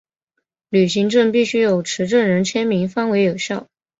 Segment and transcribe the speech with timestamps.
[0.69, 3.67] 旅行证必须有持证人签名方为有效。